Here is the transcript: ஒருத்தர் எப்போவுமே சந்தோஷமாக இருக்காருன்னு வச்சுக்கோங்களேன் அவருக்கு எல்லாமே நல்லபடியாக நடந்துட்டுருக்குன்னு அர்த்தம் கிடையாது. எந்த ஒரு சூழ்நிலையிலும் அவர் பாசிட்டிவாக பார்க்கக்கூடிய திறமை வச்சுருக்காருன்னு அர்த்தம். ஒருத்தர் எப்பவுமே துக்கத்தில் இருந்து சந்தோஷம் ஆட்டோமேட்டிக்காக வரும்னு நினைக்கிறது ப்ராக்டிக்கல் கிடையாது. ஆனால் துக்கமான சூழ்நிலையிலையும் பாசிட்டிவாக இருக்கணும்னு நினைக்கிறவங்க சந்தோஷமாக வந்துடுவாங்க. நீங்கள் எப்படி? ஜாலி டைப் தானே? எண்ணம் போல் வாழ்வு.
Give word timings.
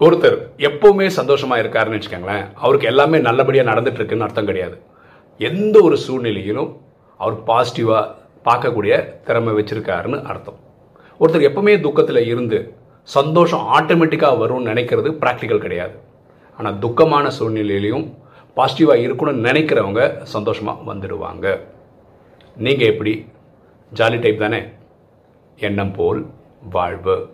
ஒருத்தர் 0.00 0.48
எப்போவுமே 0.58 1.06
சந்தோஷமாக 1.06 1.62
இருக்காருன்னு 1.62 1.98
வச்சுக்கோங்களேன் 1.98 2.52
அவருக்கு 2.54 2.86
எல்லாமே 2.86 3.18
நல்லபடியாக 3.18 3.70
நடந்துட்டுருக்குன்னு 3.70 4.20
அர்த்தம் 4.20 4.44
கிடையாது. 4.44 4.80
எந்த 5.38 5.80
ஒரு 5.82 5.96
சூழ்நிலையிலும் 5.96 6.80
அவர் 7.16 7.42
பாசிட்டிவாக 7.42 8.14
பார்க்கக்கூடிய 8.44 9.22
திறமை 9.24 9.54
வச்சுருக்காருன்னு 9.54 10.22
அர்த்தம். 10.22 10.58
ஒருத்தர் 11.20 11.46
எப்பவுமே 11.48 11.80
துக்கத்தில் 11.80 12.26
இருந்து 12.26 12.74
சந்தோஷம் 13.02 13.60
ஆட்டோமேட்டிக்காக 13.60 14.40
வரும்னு 14.42 14.70
நினைக்கிறது 14.70 15.10
ப்ராக்டிக்கல் 15.20 15.58
கிடையாது. 15.58 15.92
ஆனால் 16.56 16.78
துக்கமான 16.78 17.30
சூழ்நிலையிலையும் 17.38 18.14
பாசிட்டிவாக 18.56 19.04
இருக்கணும்னு 19.06 19.46
நினைக்கிறவங்க 19.48 20.22
சந்தோஷமாக 20.22 20.94
வந்துடுவாங்க. 20.94 21.60
நீங்கள் 22.56 22.86
எப்படி? 22.86 23.26
ஜாலி 23.94 24.20
டைப் 24.20 24.38
தானே? 24.38 24.62
எண்ணம் 25.56 25.92
போல் 25.92 26.26
வாழ்வு. 26.70 27.32